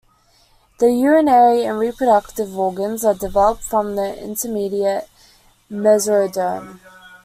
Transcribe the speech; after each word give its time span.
The 0.79 0.89
urinary 0.89 1.63
and 1.63 1.77
reproductive 1.77 2.57
organs 2.57 3.05
are 3.05 3.13
developed 3.13 3.61
from 3.63 3.95
the 3.95 4.17
intermediate 4.19 5.07
mesoderm. 5.69 6.79